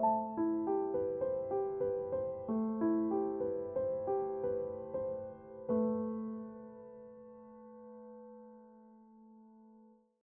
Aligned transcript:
you 0.00 0.39